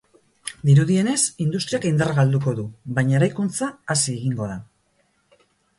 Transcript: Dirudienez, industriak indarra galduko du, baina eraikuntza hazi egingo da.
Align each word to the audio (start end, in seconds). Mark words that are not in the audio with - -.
Dirudienez, 0.69 1.17
industriak 1.45 1.85
indarra 1.89 2.17
galduko 2.21 2.57
du, 2.61 2.65
baina 2.97 3.19
eraikuntza 3.21 3.73
hazi 3.95 4.19
egingo 4.19 4.51
da. 4.55 4.59